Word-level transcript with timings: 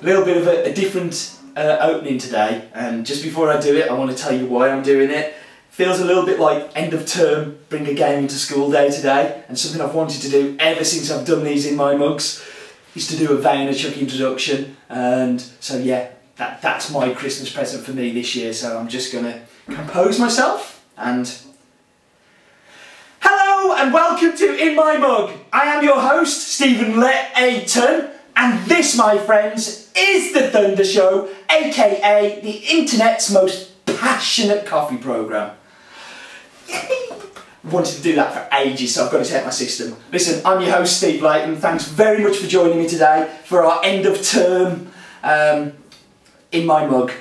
a 0.00 0.04
little 0.04 0.24
bit 0.24 0.38
of 0.38 0.46
a, 0.46 0.70
a 0.70 0.72
different 0.72 1.36
uh, 1.56 1.76
opening 1.80 2.18
today, 2.18 2.68
and 2.72 3.04
just 3.04 3.22
before 3.22 3.50
I 3.50 3.60
do 3.60 3.76
it, 3.76 3.90
I 3.90 3.92
want 3.92 4.10
to 4.10 4.16
tell 4.16 4.32
you 4.32 4.46
why 4.46 4.70
I'm 4.70 4.82
doing 4.82 5.10
it. 5.10 5.34
Feels 5.70 6.00
a 6.00 6.04
little 6.04 6.24
bit 6.24 6.40
like 6.40 6.70
end 6.74 6.94
of 6.94 7.06
term, 7.06 7.58
bring 7.68 7.86
a 7.86 7.94
game 7.94 8.20
into 8.20 8.34
school 8.34 8.70
day 8.70 8.90
today, 8.90 9.44
and 9.48 9.58
something 9.58 9.80
I've 9.80 9.94
wanted 9.94 10.22
to 10.22 10.30
do 10.30 10.56
ever 10.58 10.84
since 10.84 11.10
I've 11.10 11.26
done 11.26 11.44
these 11.44 11.66
in 11.66 11.76
my 11.76 11.94
mugs 11.96 12.42
is 12.94 13.06
to 13.08 13.16
do 13.16 13.32
a 13.32 13.40
Vaynerchuk 13.40 13.98
introduction, 14.00 14.76
and 14.88 15.40
so 15.60 15.78
yeah, 15.78 16.10
that, 16.36 16.62
that's 16.62 16.90
my 16.90 17.12
Christmas 17.12 17.52
present 17.52 17.84
for 17.84 17.92
me 17.92 18.12
this 18.12 18.34
year, 18.34 18.52
so 18.52 18.78
I'm 18.78 18.88
just 18.88 19.12
to 19.12 19.40
compose 19.66 20.18
myself 20.18 20.84
and 20.96 21.30
Hello 23.20 23.74
and 23.76 23.92
welcome 23.92 24.36
to 24.36 24.66
In 24.66 24.74
My 24.74 24.96
Mug. 24.96 25.30
I 25.52 25.66
am 25.66 25.84
your 25.84 26.00
host, 26.00 26.48
Stephen 26.48 26.98
Leighton, 26.98 28.10
and 28.40 28.64
this, 28.64 28.96
my 28.96 29.18
friends, 29.18 29.92
is 29.94 30.32
The 30.32 30.48
Thunder 30.48 30.84
Show, 30.84 31.28
aka 31.50 32.40
the 32.40 32.50
internet's 32.70 33.30
most 33.30 33.84
passionate 33.84 34.64
coffee 34.64 34.96
programme. 34.96 35.54
Wanted 37.64 37.96
to 37.96 38.02
do 38.02 38.14
that 38.14 38.32
for 38.32 38.56
ages, 38.56 38.94
so 38.94 39.04
I've 39.04 39.12
got 39.12 39.22
to 39.22 39.30
take 39.30 39.44
my 39.44 39.50
system. 39.50 39.94
Listen, 40.10 40.40
I'm 40.46 40.62
your 40.62 40.72
host, 40.72 40.96
Steve 40.96 41.20
Leighton. 41.22 41.56
Thanks 41.56 41.84
very 41.86 42.24
much 42.24 42.38
for 42.38 42.46
joining 42.46 42.78
me 42.78 42.88
today 42.88 43.30
for 43.44 43.62
our 43.62 43.84
end 43.84 44.06
of 44.06 44.22
term 44.22 44.90
um, 45.22 45.74
In 46.50 46.64
My 46.64 46.86
Mug. 46.86 47.12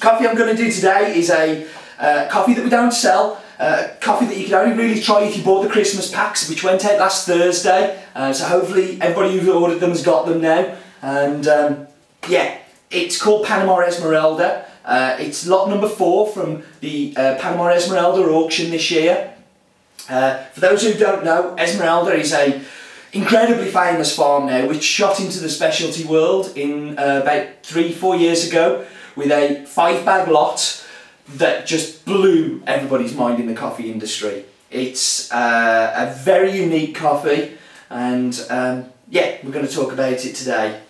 Coffee 0.00 0.26
I'm 0.26 0.36
going 0.36 0.54
to 0.54 0.60
do 0.60 0.68
today 0.72 1.16
is 1.16 1.30
a 1.30 1.64
uh, 2.00 2.28
coffee 2.28 2.54
that 2.54 2.64
we 2.64 2.70
don't 2.70 2.92
sell, 2.92 3.40
uh, 3.60 3.86
coffee 4.00 4.26
that 4.26 4.36
you 4.36 4.46
can 4.46 4.54
only 4.54 4.76
really 4.76 5.00
try 5.00 5.22
if 5.22 5.36
you 5.36 5.44
bought 5.44 5.62
the 5.62 5.70
Christmas 5.70 6.10
packs, 6.10 6.50
which 6.50 6.64
went 6.64 6.84
out 6.84 6.98
last 6.98 7.24
Thursday. 7.24 8.03
Uh, 8.14 8.32
so 8.32 8.44
hopefully 8.46 8.98
everybody 9.00 9.38
who's 9.38 9.48
ordered 9.48 9.80
them 9.80 9.90
has 9.90 10.02
got 10.02 10.26
them 10.26 10.40
now. 10.40 10.76
And 11.02 11.46
um, 11.48 11.86
yeah, 12.28 12.58
it's 12.90 13.20
called 13.20 13.46
Panama 13.46 13.80
Esmeralda. 13.80 14.66
Uh, 14.84 15.16
it's 15.18 15.46
lot 15.46 15.68
number 15.68 15.88
four 15.88 16.28
from 16.28 16.62
the 16.80 17.14
uh, 17.16 17.36
Panama 17.40 17.68
Esmeralda 17.68 18.22
auction 18.30 18.70
this 18.70 18.90
year. 18.90 19.34
Uh, 20.08 20.44
for 20.52 20.60
those 20.60 20.82
who 20.82 20.94
don't 20.94 21.24
know, 21.24 21.56
Esmeralda 21.58 22.14
is 22.14 22.32
a 22.32 22.60
incredibly 23.12 23.70
famous 23.70 24.14
farm 24.14 24.46
now, 24.46 24.66
which 24.66 24.82
shot 24.82 25.20
into 25.20 25.38
the 25.38 25.48
specialty 25.48 26.04
world 26.04 26.52
in 26.56 26.98
uh, 26.98 27.20
about 27.22 27.46
three, 27.62 27.92
four 27.92 28.16
years 28.16 28.46
ago 28.48 28.84
with 29.16 29.30
a 29.30 29.64
five 29.66 30.04
bag 30.04 30.28
lot 30.28 30.84
that 31.28 31.66
just 31.66 32.04
blew 32.04 32.62
everybody's 32.66 33.14
mind 33.14 33.40
in 33.40 33.46
the 33.46 33.54
coffee 33.54 33.90
industry. 33.90 34.44
It's 34.70 35.32
uh, 35.32 35.94
a 35.96 36.14
very 36.22 36.50
unique 36.50 36.96
coffee, 36.96 37.56
and 37.90 38.46
um, 38.50 38.86
yeah, 39.08 39.38
we're 39.42 39.52
going 39.52 39.66
to 39.66 39.72
talk 39.72 39.92
about 39.92 40.24
it 40.24 40.34
today. 40.34 40.80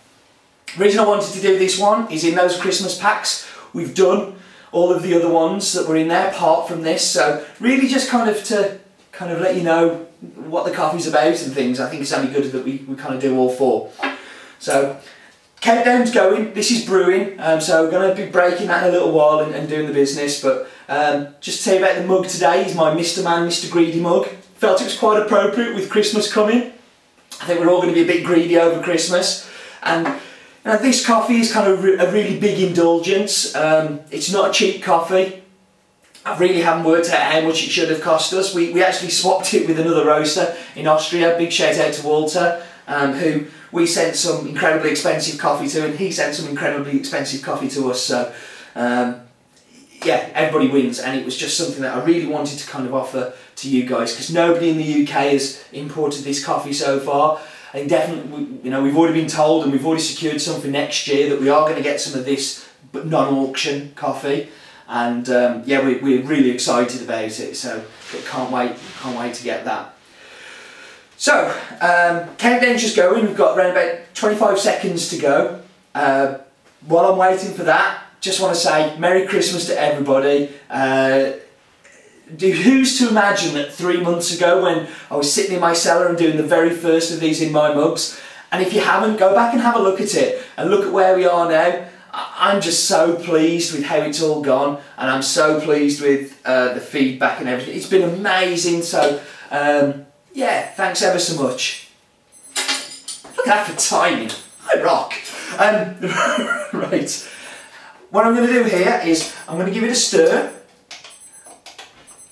The 0.76 0.82
reason 0.82 1.00
I 1.00 1.06
wanted 1.06 1.32
to 1.32 1.40
do 1.40 1.58
this 1.58 1.78
one 1.78 2.10
is 2.10 2.24
in 2.24 2.34
those 2.34 2.60
Christmas 2.60 2.98
packs, 2.98 3.48
we've 3.72 3.94
done 3.94 4.36
all 4.72 4.92
of 4.92 5.02
the 5.02 5.14
other 5.14 5.30
ones 5.30 5.72
that 5.72 5.88
were 5.88 5.96
in 5.96 6.08
there 6.08 6.28
apart 6.30 6.68
from 6.68 6.82
this, 6.82 7.08
so 7.08 7.46
really 7.60 7.86
just 7.86 8.08
kind 8.10 8.28
of 8.28 8.42
to 8.44 8.78
kind 9.12 9.30
of 9.30 9.40
let 9.40 9.56
you 9.56 9.62
know 9.62 10.06
what 10.36 10.64
the 10.64 10.72
coffee's 10.72 11.06
about 11.06 11.40
and 11.42 11.52
things. 11.52 11.78
I 11.78 11.88
think 11.88 12.02
it's 12.02 12.12
only 12.12 12.32
good 12.32 12.50
that 12.50 12.64
we, 12.64 12.78
we 12.88 12.96
kind 12.96 13.14
of 13.14 13.20
do 13.20 13.36
all 13.38 13.50
four. 13.50 13.92
So 14.58 14.98
countdown's 15.60 16.10
going, 16.10 16.54
this 16.54 16.70
is 16.70 16.84
brewing, 16.84 17.38
um, 17.38 17.60
so 17.60 17.84
we're 17.84 17.90
going 17.90 18.16
to 18.16 18.24
be 18.24 18.30
breaking 18.30 18.66
that 18.66 18.82
in 18.82 18.88
a 18.88 18.92
little 18.92 19.12
while 19.12 19.40
and, 19.40 19.54
and 19.54 19.68
doing 19.68 19.86
the 19.86 19.92
business, 19.92 20.42
but 20.42 20.68
um, 20.88 21.28
just 21.40 21.58
to 21.58 21.64
tell 21.64 21.74
you 21.78 21.84
about 21.84 21.96
the 21.96 22.06
mug 22.06 22.28
today 22.28 22.66
is 22.66 22.74
my 22.74 22.94
Mr. 22.94 23.22
Man, 23.22 23.48
Mr. 23.48 23.70
Greedy 23.70 24.00
mug. 24.00 24.26
Felt 24.56 24.80
it 24.80 24.84
was 24.84 24.96
quite 24.96 25.22
appropriate 25.22 25.74
with 25.74 25.90
Christmas 25.90 26.32
coming. 26.32 26.72
I 27.40 27.46
think 27.46 27.60
we're 27.60 27.68
all 27.68 27.82
going 27.82 27.92
to 27.92 27.94
be 27.94 28.02
a 28.02 28.06
bit 28.06 28.24
greedy 28.24 28.58
over 28.58 28.82
Christmas, 28.82 29.50
and 29.82 30.06
you 30.06 30.70
know, 30.70 30.78
this 30.78 31.04
coffee 31.04 31.40
is 31.40 31.52
kind 31.52 31.70
of 31.70 31.84
a 31.84 32.10
really 32.10 32.38
big 32.38 32.60
indulgence. 32.60 33.54
Um, 33.54 34.00
it's 34.10 34.32
not 34.32 34.50
a 34.50 34.52
cheap 34.52 34.82
coffee. 34.82 35.42
I 36.24 36.38
really 36.38 36.62
haven't 36.62 36.84
worked 36.84 37.10
out 37.10 37.32
how 37.32 37.42
much 37.42 37.62
it 37.64 37.70
should 37.70 37.90
have 37.90 38.00
cost 38.00 38.32
us. 38.32 38.54
We, 38.54 38.72
we 38.72 38.82
actually 38.82 39.10
swapped 39.10 39.52
it 39.52 39.66
with 39.66 39.78
another 39.78 40.06
roaster 40.06 40.56
in 40.74 40.86
Austria. 40.86 41.36
Big 41.36 41.52
shout 41.52 41.76
out 41.76 41.92
to 41.92 42.06
Walter, 42.06 42.64
um, 42.86 43.12
who 43.12 43.46
we 43.72 43.86
sent 43.86 44.16
some 44.16 44.48
incredibly 44.48 44.90
expensive 44.90 45.38
coffee 45.38 45.68
to, 45.68 45.84
and 45.84 45.98
he 45.98 46.10
sent 46.10 46.34
some 46.34 46.48
incredibly 46.48 46.98
expensive 46.98 47.42
coffee 47.42 47.68
to 47.68 47.90
us. 47.90 48.02
So, 48.02 48.34
um, 48.74 49.20
yeah, 50.04 50.30
everybody 50.34 50.68
wins, 50.68 50.98
and 50.98 51.18
it 51.18 51.24
was 51.24 51.36
just 51.36 51.56
something 51.56 51.82
that 51.82 51.96
I 51.96 52.04
really 52.04 52.26
wanted 52.26 52.58
to 52.58 52.66
kind 52.66 52.86
of 52.86 52.94
offer 52.94 53.32
to 53.56 53.70
you 53.70 53.86
guys 53.86 54.12
because 54.12 54.32
nobody 54.32 54.70
in 54.70 54.76
the 54.76 55.02
UK 55.02 55.32
has 55.32 55.64
imported 55.72 56.24
this 56.24 56.44
coffee 56.44 56.72
so 56.72 57.00
far. 57.00 57.40
And 57.72 57.88
definitely, 57.88 58.60
you 58.62 58.70
know, 58.70 58.82
we've 58.82 58.96
already 58.96 59.20
been 59.20 59.28
told 59.28 59.64
and 59.64 59.72
we've 59.72 59.84
already 59.84 60.02
secured 60.02 60.40
some 60.40 60.60
for 60.60 60.68
next 60.68 61.08
year 61.08 61.28
that 61.30 61.40
we 61.40 61.48
are 61.48 61.62
going 61.62 61.76
to 61.76 61.82
get 61.82 62.00
some 62.00 62.18
of 62.18 62.24
this, 62.24 62.68
non-auction 62.92 63.92
coffee. 63.96 64.48
And 64.86 65.28
um, 65.28 65.62
yeah, 65.66 65.84
we, 65.84 65.96
we're 65.96 66.22
really 66.22 66.50
excited 66.50 67.02
about 67.02 67.40
it. 67.40 67.56
So 67.56 67.84
can't 68.26 68.52
wait, 68.52 68.76
can't 69.00 69.18
wait 69.18 69.34
to 69.34 69.42
get 69.42 69.64
that. 69.64 69.96
So, 71.16 71.48
um, 71.80 72.36
countdown's 72.36 72.82
just 72.82 72.96
going, 72.96 73.26
we've 73.26 73.36
got 73.36 73.56
around 73.56 73.72
about 73.72 74.14
25 74.14 74.58
seconds 74.58 75.08
to 75.08 75.18
go. 75.18 75.62
Uh, 75.94 76.38
while 76.86 77.06
I'm 77.06 77.18
waiting 77.18 77.54
for 77.54 77.64
that, 77.64 78.03
just 78.24 78.40
want 78.40 78.54
to 78.54 78.60
say 78.60 78.96
Merry 78.98 79.26
Christmas 79.26 79.66
to 79.66 79.78
everybody. 79.78 80.50
Uh, 80.70 81.32
who's 82.40 82.98
to 82.98 83.10
imagine 83.10 83.52
that 83.54 83.70
three 83.70 84.00
months 84.00 84.34
ago 84.34 84.62
when 84.62 84.88
I 85.10 85.16
was 85.16 85.30
sitting 85.30 85.54
in 85.54 85.60
my 85.60 85.74
cellar 85.74 86.08
and 86.08 86.16
doing 86.16 86.38
the 86.38 86.42
very 86.42 86.70
first 86.70 87.12
of 87.12 87.20
these 87.20 87.42
in 87.42 87.52
my 87.52 87.74
mugs, 87.74 88.18
and 88.50 88.62
if 88.62 88.72
you 88.72 88.80
haven't, 88.80 89.18
go 89.18 89.34
back 89.34 89.52
and 89.52 89.60
have 89.60 89.76
a 89.76 89.78
look 89.78 90.00
at 90.00 90.14
it 90.14 90.42
and 90.56 90.70
look 90.70 90.86
at 90.86 90.92
where 90.92 91.14
we 91.14 91.26
are 91.26 91.48
now. 91.50 91.86
I'm 92.14 92.62
just 92.62 92.84
so 92.84 93.16
pleased 93.16 93.74
with 93.74 93.84
how 93.84 93.98
it's 93.98 94.22
all 94.22 94.40
gone, 94.40 94.80
and 94.96 95.10
I'm 95.10 95.22
so 95.22 95.60
pleased 95.60 96.00
with 96.00 96.40
uh, 96.46 96.72
the 96.72 96.80
feedback 96.80 97.40
and 97.40 97.48
everything. 97.48 97.76
It's 97.76 97.88
been 97.88 98.08
amazing. 98.08 98.82
So, 98.82 99.20
um, 99.50 100.06
yeah, 100.32 100.68
thanks 100.68 101.02
ever 101.02 101.18
so 101.18 101.42
much. 101.42 101.90
Look 102.56 103.48
at 103.48 103.66
that 103.66 103.66
for 103.66 103.76
timing. 103.76 104.30
I 104.66 104.80
rock. 104.80 105.12
Um, 105.58 106.80
right. 106.80 107.30
What 108.14 108.24
I'm 108.24 108.36
going 108.36 108.46
to 108.46 108.52
do 108.52 108.62
here 108.62 109.02
is 109.04 109.34
I'm 109.48 109.56
going 109.56 109.66
to 109.66 109.74
give 109.74 109.82
it 109.82 109.90
a 109.90 109.94
stir. 109.96 110.52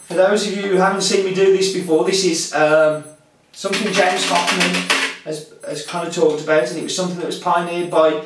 For 0.05 0.15
those 0.15 0.47
of 0.47 0.57
you 0.57 0.63
who 0.63 0.77
haven't 0.77 1.01
seen 1.01 1.25
me 1.25 1.35
do 1.35 1.57
this 1.57 1.73
before, 1.73 2.05
this 2.05 2.25
is 2.25 2.55
um, 2.55 3.03
something 3.51 3.93
James 3.93 4.25
Hoffmann 4.31 5.11
has, 5.25 5.53
has 5.67 5.85
kind 5.85 6.07
of 6.07 6.15
talked 6.15 6.45
about, 6.45 6.69
and 6.69 6.79
it 6.79 6.85
was 6.85 6.95
something 6.95 7.19
that 7.19 7.27
was 7.27 7.41
pioneered 7.41 7.91
by 7.91 8.25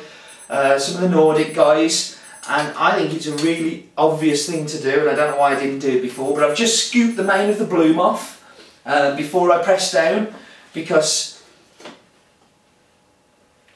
uh, 0.51 0.77
some 0.77 1.03
of 1.03 1.09
the 1.09 1.09
Nordic 1.09 1.55
guys. 1.55 2.21
And 2.47 2.77
I 2.77 2.95
think 2.95 3.15
it's 3.15 3.25
a 3.25 3.35
really 3.37 3.89
obvious 3.97 4.47
thing 4.47 4.67
to 4.67 4.79
do, 4.79 4.99
and 4.99 5.09
I 5.09 5.15
don't 5.15 5.31
know 5.31 5.39
why 5.39 5.55
I 5.55 5.59
didn't 5.59 5.79
do 5.79 5.97
it 5.97 6.03
before, 6.03 6.35
but 6.35 6.47
I've 6.47 6.55
just 6.55 6.89
scooped 6.89 7.17
the 7.17 7.23
mane 7.23 7.49
of 7.49 7.57
the 7.57 7.65
bloom 7.65 7.99
off 7.99 8.45
uh, 8.85 9.15
before 9.15 9.51
I 9.51 9.63
press 9.63 9.91
down 9.91 10.31
because 10.75 11.43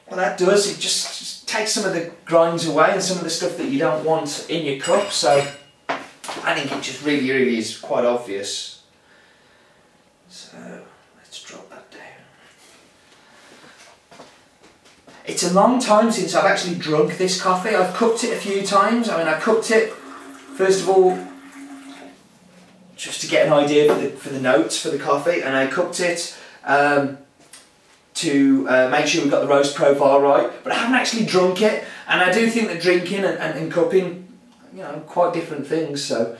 what 0.06 0.18
that 0.18 0.38
does, 0.38 0.72
it 0.72 0.78
just, 0.78 1.18
just 1.18 1.41
takes 1.52 1.72
some 1.72 1.84
of 1.84 1.92
the 1.92 2.10
grinds 2.24 2.66
away 2.66 2.92
and 2.92 3.02
some 3.02 3.18
of 3.18 3.24
the 3.24 3.30
stuff 3.30 3.58
that 3.58 3.68
you 3.68 3.78
don't 3.78 4.04
want 4.04 4.46
in 4.48 4.64
your 4.64 4.80
cup. 4.80 5.10
So 5.10 5.46
I 5.88 6.54
think 6.54 6.72
it 6.72 6.82
just 6.82 7.04
really, 7.04 7.30
really 7.30 7.58
is 7.58 7.76
quite 7.76 8.06
obvious. 8.06 8.82
So 10.30 10.56
let's 11.18 11.42
drop 11.42 11.68
that 11.68 11.90
down. 11.90 12.00
It's 15.26 15.42
a 15.42 15.52
long 15.52 15.78
time 15.78 16.10
since 16.10 16.34
I've 16.34 16.50
actually 16.50 16.76
drunk 16.76 17.18
this 17.18 17.40
coffee. 17.40 17.74
I've 17.74 17.94
cooked 17.94 18.24
it 18.24 18.32
a 18.32 18.40
few 18.40 18.62
times. 18.62 19.10
I 19.10 19.18
mean, 19.18 19.28
I 19.28 19.38
cooked 19.38 19.70
it, 19.70 19.92
first 20.56 20.82
of 20.82 20.88
all, 20.88 21.18
just 22.96 23.20
to 23.20 23.26
get 23.26 23.46
an 23.46 23.52
idea 23.52 23.92
for 23.92 24.00
the, 24.00 24.08
for 24.08 24.30
the 24.30 24.40
notes 24.40 24.80
for 24.80 24.88
the 24.88 24.98
coffee 24.98 25.42
and 25.42 25.54
I 25.54 25.66
cooked 25.66 26.00
it 26.00 26.34
um, 26.64 27.18
to 28.14 28.66
uh, 28.68 28.88
make 28.90 29.06
sure 29.06 29.22
we've 29.22 29.30
got 29.30 29.40
the 29.40 29.48
roast 29.48 29.74
profile 29.74 30.20
right 30.20 30.50
but 30.62 30.72
I 30.72 30.76
haven't 30.76 30.96
actually 30.96 31.26
drunk 31.26 31.62
it. 31.62 31.84
And 32.08 32.20
I 32.20 32.32
do 32.32 32.48
think 32.50 32.68
that 32.68 32.80
drinking 32.80 33.24
and, 33.24 33.38
and, 33.38 33.58
and 33.58 33.72
cupping 33.72 34.28
you 34.72 34.80
know 34.80 35.02
quite 35.06 35.32
different 35.32 35.66
things 35.66 36.04
so. 36.04 36.36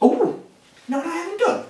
Oh 0.00 0.40
no 0.88 1.00
I 1.00 1.16
haven't 1.16 1.40
done? 1.40 1.64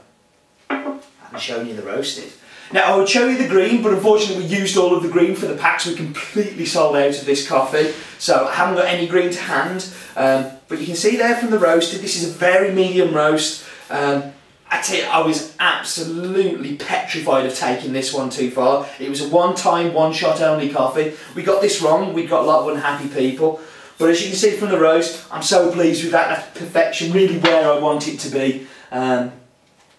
I 0.71 0.75
haven't 1.23 1.41
shown 1.41 1.67
you 1.67 1.75
the 1.75 1.83
roasted. 1.83 2.33
Now 2.73 2.93
I 2.93 2.97
would 2.97 3.09
show 3.09 3.29
you 3.29 3.39
the 3.39 3.49
green 3.49 3.83
but 3.83 3.93
unfortunately 3.93 4.45
we 4.45 4.51
used 4.51 4.77
all 4.77 4.95
of 4.95 5.03
the 5.03 5.09
green 5.09 5.35
for 5.35 5.47
the 5.47 5.57
packs. 5.57 5.87
We 5.87 5.95
completely 5.95 6.67
sold 6.67 6.97
out 6.97 7.19
of 7.19 7.25
this 7.25 7.47
coffee 7.49 7.95
so 8.19 8.47
I 8.47 8.55
haven't 8.55 8.77
got 8.77 8.87
any 8.87 9.07
green 9.07 9.31
to 9.31 9.41
hand. 9.41 9.89
Um, 10.17 10.51
but 10.69 10.81
you 10.81 10.87
can 10.87 10.97
see 10.97 11.17
there 11.17 11.37
from 11.37 11.51
the 11.51 11.59
roasted, 11.59 12.01
this 12.01 12.21
is 12.21 12.29
a 12.29 12.33
very 12.37 12.75
medium 12.75 13.15
roast. 13.15 13.65
Um, 13.89 14.33
I 14.77 14.83
tell 14.83 14.97
you, 14.99 15.05
I 15.05 15.21
was 15.21 15.57
absolutely 15.59 16.77
petrified 16.77 17.47
of 17.47 17.55
taking 17.55 17.95
this 17.95 18.13
one 18.13 18.29
too 18.29 18.51
far. 18.51 18.87
It 19.01 19.09
was 19.09 19.23
a 19.23 19.29
one-time, 19.31 19.95
one-shot 19.95 20.43
only 20.43 20.69
coffee. 20.69 21.15
We 21.35 21.43
got 21.43 21.63
this 21.63 21.81
wrong, 21.81 22.13
we 22.13 22.27
got 22.27 22.43
a 22.43 22.47
lot 22.47 22.69
of 22.69 22.75
unhappy 22.75 23.09
people. 23.09 23.59
But 23.97 24.11
as 24.11 24.21
you 24.21 24.29
can 24.29 24.37
see 24.37 24.51
from 24.51 24.69
the 24.69 24.79
roast, 24.79 25.27
I'm 25.33 25.43
so 25.43 25.73
pleased 25.73 26.03
with 26.03 26.13
that. 26.13 26.29
That's 26.29 26.59
perfection, 26.59 27.13
really 27.13 27.39
where 27.39 27.73
I 27.73 27.79
want 27.79 28.07
it 28.07 28.21
to 28.21 28.29
be. 28.29 28.67
Um, 28.93 29.33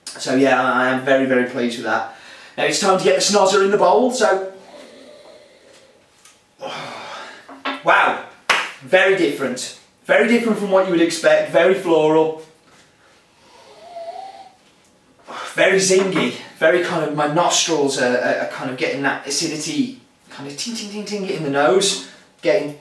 so 0.06 0.36
yeah, 0.36 0.62
I 0.62 0.90
am 0.90 1.04
very, 1.04 1.26
very 1.26 1.50
pleased 1.50 1.78
with 1.78 1.86
that. 1.86 2.16
Now 2.56 2.66
it's 2.66 2.80
time 2.80 3.00
to 3.00 3.04
get 3.04 3.16
the 3.16 3.22
snozzer 3.22 3.66
in 3.66 3.72
the 3.72 3.78
bowl, 3.78 4.12
so... 4.12 4.54
Wow, 7.84 8.26
very 8.82 9.16
different. 9.18 9.80
Very 10.06 10.28
different 10.28 10.60
from 10.60 10.72
what 10.72 10.86
you 10.86 10.92
would 10.92 11.02
expect, 11.02 11.52
very 11.52 11.74
floral. 11.74 12.44
Very 15.58 15.80
zingy, 15.80 16.34
very 16.60 16.84
kind 16.84 17.04
of, 17.04 17.16
my 17.16 17.34
nostrils 17.34 18.00
are, 18.00 18.16
are, 18.16 18.36
are 18.42 18.48
kind 18.50 18.70
of 18.70 18.78
getting 18.78 19.02
that 19.02 19.26
acidity, 19.26 20.00
kind 20.30 20.48
of 20.48 20.56
ting 20.56 20.76
ting 20.76 20.92
ting 20.92 21.04
ting 21.04 21.28
in 21.28 21.42
the 21.42 21.50
nose, 21.50 22.08
getting 22.44 22.80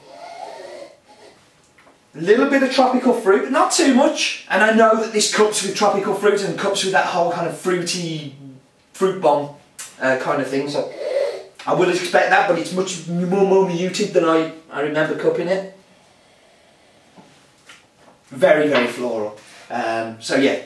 a 2.13 2.21
little 2.21 2.47
bit 2.51 2.61
of 2.61 2.71
tropical 2.71 3.13
fruit, 3.13 3.41
but 3.45 3.51
not 3.51 3.71
too 3.71 3.95
much. 3.95 4.45
And 4.47 4.61
I 4.63 4.75
know 4.75 4.95
that 5.01 5.11
this 5.11 5.33
cups 5.33 5.63
with 5.63 5.75
tropical 5.75 6.13
fruit 6.13 6.43
and 6.43 6.59
cups 6.59 6.83
with 6.83 6.93
that 6.93 7.07
whole 7.07 7.31
kind 7.31 7.47
of 7.47 7.57
fruity 7.57 8.35
fruit 8.93 9.23
bomb 9.23 9.55
uh, 9.99 10.19
kind 10.21 10.39
of 10.39 10.47
thing. 10.47 10.69
So 10.69 10.93
I 11.65 11.73
would 11.73 11.89
expect 11.89 12.29
that, 12.29 12.47
but 12.47 12.59
it's 12.59 12.73
much 12.73 13.07
more, 13.07 13.43
more 13.43 13.67
muted 13.67 14.13
than 14.13 14.25
I, 14.25 14.51
I 14.71 14.81
remember 14.81 15.17
cupping 15.17 15.47
it. 15.47 15.75
Very, 18.27 18.67
very 18.67 18.85
floral. 18.85 19.35
Um, 19.71 20.21
so 20.21 20.35
yeah, 20.35 20.59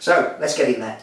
So 0.00 0.36
let's 0.40 0.56
get 0.56 0.68
in 0.74 0.80
there. 0.80 0.98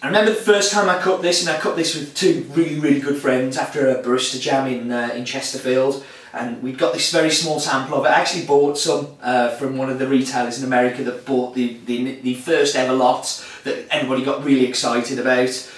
I 0.00 0.06
remember 0.06 0.30
the 0.30 0.36
first 0.36 0.72
time 0.72 0.88
I 0.88 0.98
cut 0.98 1.22
this, 1.22 1.46
and 1.46 1.54
I 1.54 1.60
cut 1.60 1.76
this 1.76 1.94
with 1.94 2.14
two 2.14 2.46
really, 2.54 2.78
really 2.78 3.00
good 3.00 3.20
friends 3.20 3.58
after 3.58 3.88
a 3.88 4.02
barista 4.02 4.40
jam 4.40 4.66
in 4.66 4.90
uh, 4.90 5.10
in 5.14 5.24
Chesterfield, 5.24 6.04
and 6.32 6.62
we'd 6.62 6.78
got 6.78 6.92
this 6.92 7.10
very 7.12 7.30
small 7.30 7.60
sample 7.60 7.98
of 7.98 8.04
it. 8.04 8.08
I 8.08 8.20
actually 8.20 8.46
bought 8.46 8.78
some 8.78 9.16
uh, 9.22 9.50
from 9.50 9.76
one 9.76 9.90
of 9.90 9.98
the 9.98 10.06
retailers 10.06 10.58
in 10.58 10.64
America 10.64 11.02
that 11.04 11.24
bought 11.24 11.54
the, 11.54 11.78
the 11.86 12.20
the 12.20 12.34
first 12.34 12.76
ever 12.76 12.92
lot 12.92 13.44
that 13.64 13.86
everybody 13.90 14.24
got 14.24 14.44
really 14.44 14.66
excited 14.66 15.18
about. 15.18 15.70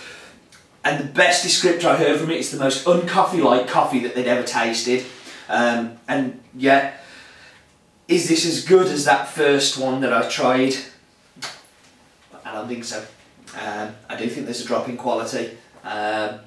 And 0.83 0.99
the 0.99 1.13
best 1.13 1.45
descriptor 1.45 1.85
I 1.85 1.97
heard 1.97 2.19
from 2.19 2.31
it 2.31 2.39
is 2.39 2.51
the 2.51 2.59
most 2.59 2.87
uncoffee-like 2.87 3.69
coffee 3.69 3.99
that 4.01 4.15
they'd 4.15 4.27
ever 4.27 4.47
tasted. 4.47 5.05
Um, 5.49 5.99
and 6.09 6.41
yeah, 6.55 6.95
is 8.09 8.29
this 8.29 8.47
as 8.47 8.65
good 8.65 8.87
as 8.87 9.05
that 9.05 9.29
first 9.29 9.77
one 9.79 10.01
that 10.01 10.13
I 10.13 10.29
tried? 10.29 10.75
I 12.45 12.53
don't 12.53 12.69
think 12.69 12.85
so. 12.85 13.05
Um, 13.61 13.95
I 14.09 14.17
do 14.17 14.29
think 14.29 14.47
there's 14.47 14.63
a 14.63 14.67
drop 14.67 14.89
in 14.89 14.97
quality. 14.97 15.57
Um, 15.85 16.41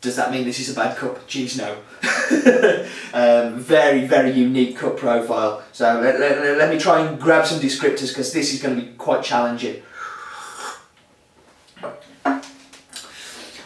does 0.00 0.16
that 0.16 0.30
mean 0.30 0.44
this 0.44 0.60
is 0.60 0.70
a 0.70 0.74
bad 0.74 0.96
cup? 0.96 1.26
Geez, 1.26 1.58
no. 1.58 1.72
um, 3.12 3.58
very, 3.58 4.06
very 4.06 4.30
unique 4.30 4.76
cup 4.76 4.96
profile. 4.96 5.62
So 5.72 6.00
let, 6.00 6.20
let, 6.20 6.58
let 6.58 6.70
me 6.70 6.78
try 6.78 7.04
and 7.04 7.20
grab 7.20 7.46
some 7.46 7.58
descriptors 7.60 8.08
because 8.08 8.32
this 8.32 8.54
is 8.54 8.62
going 8.62 8.76
to 8.76 8.82
be 8.82 8.92
quite 8.92 9.22
challenging. 9.22 9.82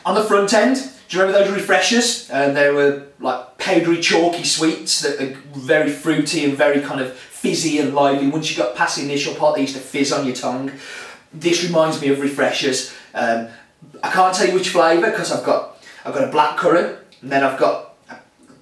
On 0.04 0.14
the 0.14 0.24
front 0.24 0.52
end, 0.52 0.76
do 1.08 1.16
you 1.16 1.22
remember 1.22 1.44
those 1.44 1.54
refreshers? 1.54 2.28
And 2.30 2.56
they 2.56 2.70
were 2.70 3.06
like 3.20 3.58
powdery, 3.58 4.00
chalky 4.00 4.44
sweets 4.44 5.02
that 5.02 5.20
are 5.20 5.36
very 5.54 5.90
fruity 5.90 6.44
and 6.44 6.54
very 6.54 6.80
kind 6.80 7.00
of 7.00 7.12
fizzy 7.12 7.78
and 7.78 7.94
lively. 7.94 8.28
Once 8.28 8.50
you 8.50 8.56
got 8.56 8.74
past 8.74 8.96
the 8.96 9.04
initial 9.04 9.34
part, 9.34 9.56
they 9.56 9.60
used 9.60 9.74
to 9.74 9.80
fizz 9.80 10.12
on 10.12 10.26
your 10.26 10.34
tongue 10.34 10.72
this 11.34 11.64
reminds 11.64 12.00
me 12.00 12.08
of 12.08 12.20
refreshers. 12.20 12.92
Um, 13.14 13.48
I 14.02 14.10
can't 14.10 14.34
tell 14.34 14.46
you 14.46 14.54
which 14.54 14.68
flavour 14.68 15.10
because 15.10 15.32
I've 15.32 15.44
got 15.44 15.71
I've 16.04 16.14
got 16.14 16.24
a 16.24 16.30
black 16.30 16.56
currant 16.56 16.98
and 17.20 17.30
then 17.30 17.44
I've 17.44 17.58
got 17.58 17.94
a 18.10 18.16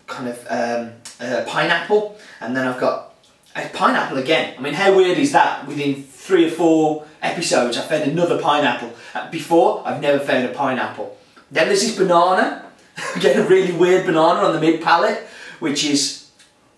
kind 0.06 0.28
of 0.28 0.46
um, 0.48 0.92
a 1.20 1.44
pineapple 1.44 2.18
and 2.40 2.56
then 2.56 2.66
I've 2.66 2.80
got 2.80 3.14
a 3.56 3.68
pineapple 3.68 4.18
again. 4.18 4.54
I 4.58 4.60
mean, 4.60 4.74
how 4.74 4.94
weird 4.94 5.18
is 5.18 5.32
that? 5.32 5.66
Within 5.66 6.02
three 6.02 6.46
or 6.46 6.50
four 6.50 7.06
episodes, 7.22 7.76
I 7.76 7.82
found 7.82 8.04
another 8.04 8.40
pineapple. 8.40 8.92
Uh, 9.14 9.30
before, 9.30 9.82
I've 9.86 10.00
never 10.00 10.18
found 10.18 10.46
a 10.46 10.52
pineapple. 10.52 11.16
Then 11.50 11.68
there's 11.68 11.82
this 11.82 11.96
banana. 11.96 12.66
Get 13.20 13.36
a 13.36 13.42
really 13.48 13.72
weird 13.72 14.06
banana 14.06 14.40
on 14.40 14.52
the 14.52 14.60
mid 14.60 14.82
palate, 14.82 15.26
which 15.58 15.84
is 15.84 16.30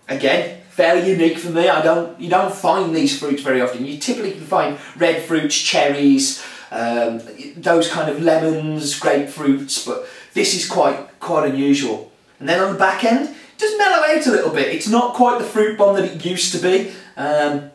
again 0.07 0.61
fairly 0.69 1.11
unique 1.11 1.37
for 1.37 1.51
me. 1.51 1.69
I 1.69 1.83
don't, 1.83 2.19
you 2.19 2.29
don't 2.29 2.53
find 2.53 2.95
these 2.95 3.19
fruits 3.19 3.43
very 3.43 3.61
often. 3.61 3.85
You 3.85 3.97
typically 3.99 4.31
can 4.31 4.45
find 4.45 4.79
red 4.97 5.21
fruits, 5.21 5.55
cherries, 5.55 6.43
um, 6.71 7.21
those 7.55 7.87
kind 7.87 8.09
of 8.09 8.23
lemons, 8.23 8.99
grapefruits, 8.99 9.85
but 9.85 10.07
this 10.33 10.55
is 10.55 10.67
quite, 10.67 11.19
quite 11.19 11.49
unusual. 11.49 12.11
And 12.39 12.49
then 12.49 12.59
on 12.59 12.73
the 12.73 12.79
back 12.79 13.03
end, 13.03 13.29
it 13.29 13.57
does 13.57 13.77
mellow 13.77 14.03
out 14.03 14.27
a 14.27 14.31
little 14.31 14.51
bit. 14.51 14.73
It's 14.73 14.87
not 14.87 15.13
quite 15.13 15.39
the 15.39 15.45
fruit 15.45 15.77
bomb 15.77 15.95
that 15.95 16.05
it 16.05 16.25
used 16.25 16.51
to 16.53 16.59
be. 16.59 16.91
Um, 17.15 17.71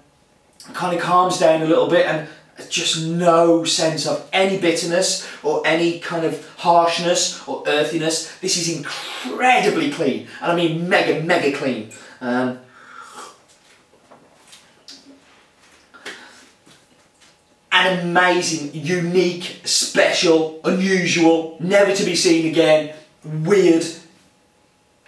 kind 0.74 0.96
of 0.96 1.02
calms 1.02 1.38
down 1.38 1.62
a 1.62 1.66
little 1.66 1.88
bit 1.88 2.06
and 2.06 2.28
just 2.68 3.06
no 3.06 3.64
sense 3.64 4.06
of 4.06 4.28
any 4.32 4.58
bitterness 4.58 5.26
or 5.42 5.62
any 5.64 6.00
kind 6.00 6.24
of 6.24 6.46
harshness 6.56 7.46
or 7.46 7.62
earthiness. 7.66 8.36
This 8.40 8.56
is 8.56 8.76
incredibly 8.76 9.90
clean, 9.90 10.26
and 10.42 10.52
I 10.52 10.56
mean 10.56 10.88
mega, 10.88 11.22
mega 11.22 11.56
clean. 11.56 11.90
Um, 12.20 12.58
an 17.86 18.00
amazing, 18.00 18.70
unique, 18.74 19.60
special, 19.64 20.60
unusual, 20.64 21.56
never 21.60 21.94
to 21.94 22.04
be 22.04 22.16
seen 22.16 22.48
again, 22.48 22.94
weird 23.24 23.84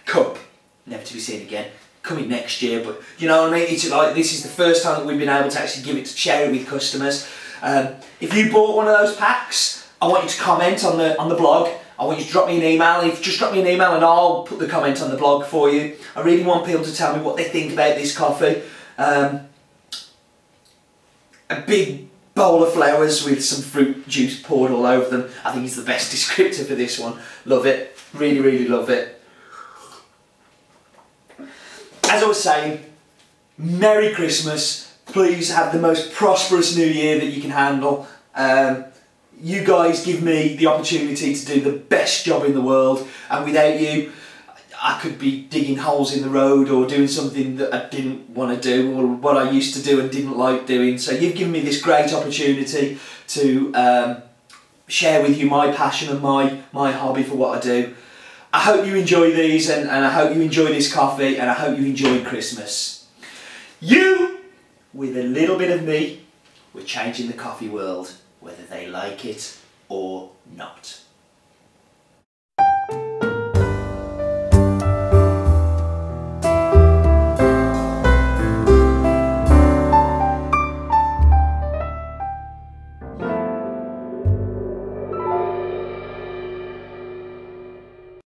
cup. 0.05 0.37
Never 0.85 1.03
to 1.03 1.13
be 1.13 1.19
seen 1.19 1.41
again. 1.41 1.69
Coming 2.01 2.29
next 2.29 2.61
year, 2.61 2.83
but 2.83 3.01
you 3.19 3.27
know 3.27 3.43
what 3.43 3.53
I 3.53 3.59
mean? 3.59 3.67
It's 3.69 3.87
like 3.89 4.15
this 4.15 4.33
is 4.33 4.41
the 4.41 4.49
first 4.49 4.83
time 4.83 4.99
that 4.99 5.05
we've 5.05 5.19
been 5.19 5.29
able 5.29 5.49
to 5.49 5.59
actually 5.59 5.83
give 5.83 5.97
it 5.97 6.05
to 6.07 6.17
share 6.17 6.47
it 6.47 6.51
with 6.51 6.65
customers. 6.67 7.29
Um, 7.61 7.89
if 8.19 8.33
you 8.33 8.51
bought 8.51 8.75
one 8.75 8.87
of 8.87 8.97
those 8.97 9.15
packs, 9.15 9.87
I 10.01 10.07
want 10.07 10.23
you 10.23 10.29
to 10.31 10.41
comment 10.41 10.83
on 10.83 10.97
the 10.97 11.19
on 11.19 11.29
the 11.29 11.35
blog. 11.35 11.69
I 11.99 12.05
want 12.05 12.17
you 12.17 12.25
to 12.25 12.31
drop 12.31 12.47
me 12.47 12.57
an 12.57 12.63
email. 12.63 13.01
If 13.01 13.21
just 13.21 13.37
drop 13.37 13.53
me 13.53 13.61
an 13.61 13.67
email 13.67 13.93
and 13.93 14.03
I'll 14.03 14.43
put 14.43 14.57
the 14.57 14.67
comment 14.67 14.99
on 15.03 15.11
the 15.11 15.17
blog 15.17 15.45
for 15.45 15.69
you. 15.69 15.95
I 16.15 16.21
really 16.21 16.43
want 16.43 16.65
people 16.65 16.83
to 16.83 16.95
tell 16.95 17.15
me 17.15 17.21
what 17.21 17.37
they 17.37 17.43
think 17.43 17.73
about 17.73 17.95
this 17.95 18.17
coffee. 18.17 18.63
Um, 18.97 19.47
a 21.51 21.61
big 21.61 22.10
bowl 22.33 22.63
of 22.63 22.73
flowers 22.73 23.25
with 23.25 23.43
some 23.43 23.61
fruit 23.61 24.07
juice 24.07 24.41
poured 24.41 24.71
all 24.71 24.85
over 24.85 25.09
them. 25.09 25.31
I 25.43 25.51
think 25.51 25.65
is 25.65 25.75
the 25.75 25.83
best 25.83 26.11
descriptor 26.15 26.65
for 26.65 26.75
this 26.75 26.99
one. 26.99 27.19
Love 27.45 27.65
it. 27.65 27.97
Really, 28.13 28.39
really 28.39 28.67
love 28.67 28.89
it. 28.89 29.21
As 32.09 32.23
I 32.23 32.27
was 32.27 32.41
saying, 32.41 32.83
Merry 33.57 34.13
Christmas. 34.13 34.87
Please 35.05 35.53
have 35.53 35.73
the 35.73 35.79
most 35.79 36.13
prosperous 36.13 36.75
new 36.75 36.85
year 36.85 37.19
that 37.19 37.27
you 37.27 37.41
can 37.41 37.51
handle. 37.51 38.07
Um, 38.33 38.85
you 39.39 39.63
guys 39.63 40.05
give 40.05 40.23
me 40.23 40.55
the 40.55 40.67
opportunity 40.67 41.35
to 41.35 41.45
do 41.45 41.61
the 41.61 41.77
best 41.77 42.25
job 42.25 42.45
in 42.45 42.53
the 42.53 42.61
world 42.61 43.07
and 43.29 43.45
without 43.45 43.79
you 43.79 44.11
I 44.83 44.99
could 44.99 45.19
be 45.19 45.43
digging 45.43 45.77
holes 45.77 46.15
in 46.15 46.23
the 46.23 46.29
road 46.29 46.69
or 46.69 46.87
doing 46.87 47.07
something 47.07 47.57
that 47.57 47.71
I 47.71 47.87
didn't 47.89 48.31
want 48.31 48.55
to 48.55 48.59
do 48.59 48.97
or 48.97 49.05
what 49.05 49.37
I 49.37 49.51
used 49.51 49.75
to 49.75 49.83
do 49.83 49.99
and 49.99 50.09
didn't 50.09 50.35
like 50.35 50.65
doing. 50.65 50.97
So 50.97 51.11
you've 51.11 51.35
given 51.35 51.51
me 51.51 51.59
this 51.59 51.79
great 51.79 52.11
opportunity 52.11 52.97
to 53.27 53.71
um, 53.75 54.23
share 54.87 55.21
with 55.21 55.37
you 55.37 55.47
my 55.47 55.71
passion 55.71 56.09
and 56.09 56.19
my, 56.19 56.61
my 56.73 56.91
hobby 56.91 57.21
for 57.21 57.35
what 57.35 57.59
I 57.59 57.61
do. 57.61 57.95
I 58.51 58.59
hope 58.59 58.87
you 58.87 58.95
enjoy 58.95 59.31
these 59.31 59.69
and, 59.69 59.87
and 59.87 60.03
I 60.03 60.09
hope 60.09 60.35
you 60.35 60.41
enjoy 60.41 60.69
this 60.69 60.91
coffee 60.91 61.37
and 61.37 61.47
I 61.47 61.53
hope 61.53 61.77
you 61.77 61.85
enjoy 61.85 62.25
Christmas. 62.25 63.07
You, 63.79 64.39
with 64.93 65.15
a 65.15 65.23
little 65.23 65.59
bit 65.59 65.69
of 65.69 65.83
me, 65.83 66.21
we're 66.73 66.83
changing 66.83 67.27
the 67.27 67.33
coffee 67.33 67.69
world, 67.69 68.15
whether 68.39 68.63
they 68.63 68.87
like 68.87 69.25
it 69.25 69.57
or 69.89 70.31
not. 70.55 71.00